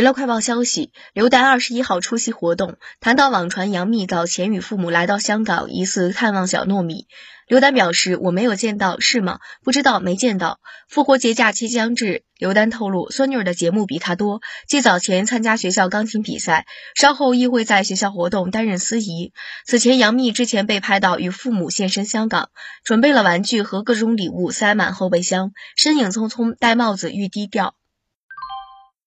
[0.00, 7.06] 娱乐快报消息刘丹二十一号出席活动谈到网传杨幂早前与父母来到香港疑似探望小糯米。
[7.46, 9.40] 刘丹表示我没有见到是吗？
[9.62, 10.58] 不知道没见到。
[10.88, 16.64] 复活节假期将至刘丹透露孙女儿的节目比他多既早前参加学校钢琴比赛
[16.98, 19.34] 稍后亦会在学校活动担任司仪。
[19.66, 22.48] 此前杨幂之前被拍到与父母现身香港
[22.84, 27.74] 准备了玩具和各种礼物塞满后备箱身影匆匆戴帽子欲低调